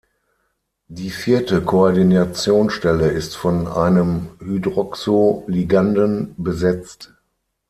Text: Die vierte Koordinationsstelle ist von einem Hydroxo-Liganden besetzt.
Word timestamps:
Die 0.87 1.11
vierte 1.11 1.61
Koordinationsstelle 1.61 3.09
ist 3.09 3.35
von 3.35 3.67
einem 3.67 4.29
Hydroxo-Liganden 4.39 6.33
besetzt. 6.39 7.13